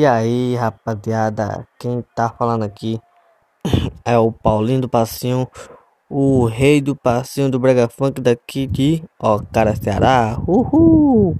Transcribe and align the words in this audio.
E 0.00 0.06
aí, 0.06 0.56
rapaziada, 0.56 1.68
quem 1.78 2.02
tá 2.16 2.30
falando 2.30 2.62
aqui 2.62 2.98
é 4.02 4.16
o 4.16 4.32
Paulinho 4.32 4.80
do 4.80 4.88
Passinho, 4.88 5.46
o 6.08 6.46
rei 6.46 6.80
do 6.80 6.96
passinho 6.96 7.50
do 7.50 7.58
Brega 7.58 7.86
Funk 7.86 8.18
daqui 8.18 8.66
de 8.66 9.04
Ó, 9.20 9.42
cara 9.52 9.76
Ceará. 9.76 10.40
Uhul! 10.48 11.36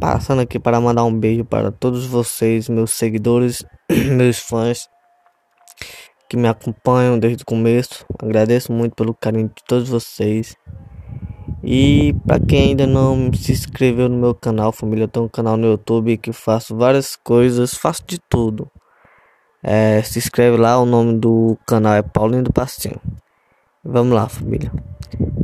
Passando 0.00 0.42
aqui 0.42 0.58
para 0.58 0.80
mandar 0.80 1.04
um 1.04 1.16
beijo 1.16 1.44
para 1.44 1.70
todos 1.70 2.04
vocês, 2.04 2.68
meus 2.68 2.90
seguidores, 2.90 3.64
meus 3.88 4.40
fãs 4.40 4.88
que 6.28 6.36
me 6.36 6.48
acompanham 6.48 7.16
desde 7.16 7.44
o 7.44 7.46
começo. 7.46 8.04
Agradeço 8.20 8.72
muito 8.72 8.96
pelo 8.96 9.14
carinho 9.14 9.46
de 9.46 9.62
todos 9.64 9.88
vocês. 9.88 10.56
E 11.68 12.14
para 12.24 12.38
quem 12.38 12.68
ainda 12.68 12.86
não 12.86 13.32
se 13.32 13.50
inscreveu 13.50 14.08
no 14.08 14.16
meu 14.16 14.32
canal, 14.32 14.70
família, 14.70 15.02
eu 15.02 15.08
tenho 15.08 15.26
um 15.26 15.28
canal 15.28 15.56
no 15.56 15.66
YouTube 15.66 16.16
que 16.16 16.32
faço 16.32 16.76
várias 16.76 17.16
coisas, 17.16 17.74
faço 17.74 18.04
de 18.06 18.20
tudo. 18.20 18.70
É, 19.64 20.00
se 20.02 20.16
inscreve 20.20 20.56
lá, 20.56 20.78
o 20.78 20.86
nome 20.86 21.18
do 21.18 21.58
canal 21.66 21.94
é 21.94 22.02
Paulinho 22.02 22.44
do 22.44 22.52
Pastinho. 22.52 23.00
Vamos 23.84 24.14
lá, 24.14 24.28
família. 24.28 24.70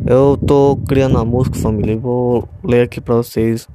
Eu 0.06 0.38
tô 0.46 0.78
criando 0.88 1.16
uma 1.16 1.24
música, 1.24 1.58
família, 1.58 1.94
e 1.94 1.96
vou 1.96 2.48
ler 2.62 2.82
aqui 2.82 3.00
para 3.00 3.16
vocês 3.16 3.66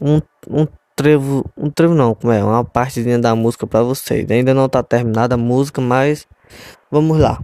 um, 0.00 0.20
um 0.48 0.68
trevo, 0.94 1.44
um 1.56 1.70
trevo 1.70 1.92
não, 1.92 2.14
como 2.14 2.32
é, 2.32 2.44
uma 2.44 2.64
partezinha 2.64 3.18
da 3.18 3.34
música 3.34 3.66
para 3.66 3.82
vocês. 3.82 4.30
Ainda 4.30 4.54
não 4.54 4.68
tá 4.68 4.80
terminada 4.80 5.34
a 5.34 5.38
música, 5.38 5.80
mas 5.80 6.24
vamos 6.88 7.18
lá. 7.18 7.42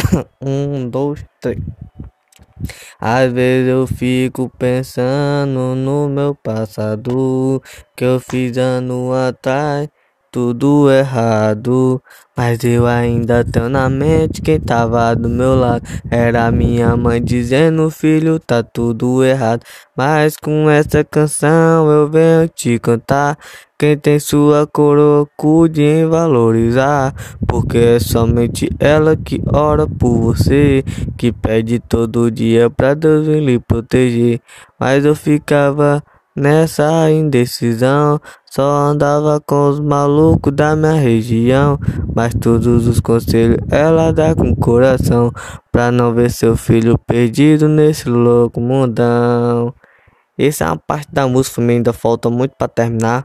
um, 0.40 0.88
dois, 0.88 1.22
três. 1.38 1.58
Às 3.06 3.30
vezes 3.34 3.68
eu 3.68 3.86
fico 3.86 4.48
pensando 4.58 5.74
no 5.76 6.08
meu 6.08 6.34
passado 6.34 7.62
que 7.94 8.02
eu 8.02 8.18
fiz 8.18 8.56
ano 8.56 9.12
atrás, 9.12 9.90
tudo 10.34 10.90
errado. 10.90 12.02
Mas 12.36 12.64
eu 12.64 12.84
ainda 12.88 13.44
tenho 13.44 13.68
na 13.68 13.88
mente 13.88 14.42
quem 14.42 14.58
tava 14.58 15.14
do 15.14 15.28
meu 15.28 15.54
lado. 15.54 15.86
Era 16.10 16.50
minha 16.50 16.96
mãe 16.96 17.22
dizendo: 17.22 17.88
Filho, 17.88 18.40
tá 18.40 18.60
tudo 18.60 19.22
errado. 19.22 19.62
Mas 19.96 20.36
com 20.36 20.68
essa 20.68 21.04
canção 21.04 21.88
eu 21.88 22.10
venho 22.10 22.48
te 22.48 22.80
cantar. 22.80 23.38
Quem 23.78 23.96
tem 23.96 24.18
sua 24.18 24.66
coroa, 24.66 25.28
cuide 25.36 25.82
em 25.82 26.06
valorizar. 26.06 27.14
Porque 27.46 27.78
é 27.78 28.00
somente 28.00 28.68
ela 28.80 29.16
que 29.16 29.40
ora 29.52 29.86
por 29.86 30.18
você. 30.18 30.82
Que 31.16 31.30
pede 31.30 31.78
todo 31.78 32.28
dia 32.28 32.68
pra 32.68 32.94
Deus 32.94 33.28
lhe 33.28 33.60
proteger. 33.60 34.40
Mas 34.80 35.04
eu 35.04 35.14
ficava 35.14 36.02
Nessa 36.36 37.08
indecisão, 37.12 38.20
só 38.50 38.62
andava 38.62 39.40
com 39.40 39.68
os 39.68 39.78
malucos 39.78 40.52
da 40.52 40.74
minha 40.74 40.94
região. 40.94 41.78
Mas 42.14 42.34
todos 42.34 42.88
os 42.88 42.98
conselhos 42.98 43.58
ela 43.70 44.12
dá 44.12 44.34
com 44.34 44.54
coração. 44.56 45.30
Pra 45.70 45.92
não 45.92 46.12
ver 46.12 46.30
seu 46.30 46.56
filho 46.56 46.98
perdido 46.98 47.68
nesse 47.68 48.08
louco 48.08 48.60
mundão. 48.60 49.72
Essa 50.36 50.64
é 50.64 50.66
uma 50.66 50.76
parte 50.76 51.12
da 51.12 51.28
música, 51.28 51.60
ainda 51.62 51.92
falta 51.92 52.28
muito 52.28 52.56
para 52.58 52.66
terminar. 52.66 53.24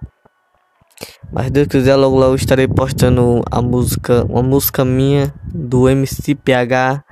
Mas 1.31 1.49
Deus 1.49 1.67
quiser, 1.67 1.95
logo 1.95 2.17
logo 2.17 2.35
estarei 2.35 2.67
postando 2.67 3.41
a 3.49 3.61
música, 3.61 4.25
uma 4.29 4.43
música 4.43 4.85
minha 4.85 5.33
do 5.45 5.89
MC 5.89 6.35
PH 6.35 7.03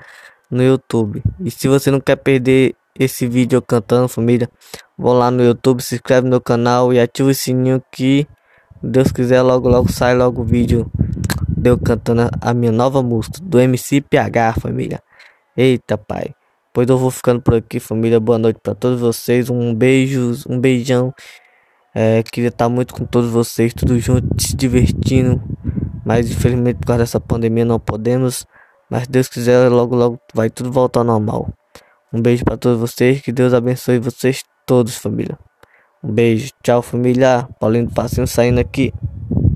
no 0.51 0.61
YouTube. 0.61 1.23
E 1.39 1.49
se 1.49 1.67
você 1.67 1.89
não 1.89 1.99
quer 1.99 2.17
perder 2.17 2.75
esse 2.99 3.27
vídeo 3.27 3.61
cantando, 3.61 4.07
família, 4.07 4.49
vão 4.97 5.13
lá 5.13 5.29
no 5.29 5.43
YouTube, 5.43 5.81
se 5.81 5.95
inscreve 5.95 6.23
no 6.23 6.31
meu 6.31 6.41
canal 6.41 6.93
e 6.93 6.99
ativa 6.99 7.29
o 7.29 7.33
sininho 7.33 7.81
que 7.91 8.27
Deus 8.81 9.11
quiser 9.11 9.41
logo 9.41 9.67
logo 9.67 9.91
sai 9.91 10.15
logo 10.15 10.41
o 10.41 10.45
vídeo 10.45 10.89
deu 11.57 11.77
cantando 11.77 12.29
a 12.39 12.53
minha 12.53 12.71
nova 12.71 13.01
música 13.01 13.39
do 13.41 13.59
MC 13.59 14.01
PH, 14.01 14.53
família. 14.61 15.01
Eita, 15.55 15.97
pai. 15.97 16.33
Pois 16.71 16.87
eu 16.87 16.97
vou 16.97 17.09
ficando 17.09 17.41
por 17.41 17.55
aqui, 17.55 17.79
família. 17.79 18.19
Boa 18.19 18.37
noite 18.37 18.59
para 18.61 18.75
todos 18.75 18.99
vocês. 18.99 19.49
Um 19.49 19.73
beijo, 19.73 20.43
um 20.47 20.59
beijão. 20.59 21.13
É, 21.95 22.21
queria 22.21 22.49
estar 22.49 22.69
muito 22.69 22.93
com 22.93 23.05
todos 23.05 23.31
vocês, 23.31 23.73
tudo 23.73 23.99
junto, 23.99 24.27
se 24.41 24.55
divertindo. 24.55 25.41
Mas 26.05 26.29
infelizmente 26.29 26.77
por 26.77 26.87
causa 26.87 27.03
dessa 27.03 27.19
pandemia 27.19 27.65
não 27.65 27.79
podemos. 27.79 28.45
Mas 28.89 29.07
Deus 29.07 29.27
quiser, 29.27 29.67
logo 29.69 29.95
logo 29.95 30.19
vai 30.33 30.49
tudo 30.49 30.71
voltar 30.71 30.99
ao 30.99 31.05
normal. 31.05 31.49
Um 32.13 32.21
beijo 32.21 32.45
para 32.45 32.55
todos 32.55 32.79
vocês, 32.79 33.19
que 33.19 33.31
Deus 33.31 33.53
abençoe 33.53 33.99
vocês 33.99 34.43
todos, 34.67 34.97
família. 34.97 35.39
Um 36.03 36.11
beijo, 36.11 36.51
tchau 36.61 36.81
família. 36.81 37.47
Paulinho 37.59 37.87
do 37.87 37.93
Passinho 37.93 38.27
saindo 38.27 38.59
aqui. 38.59 38.93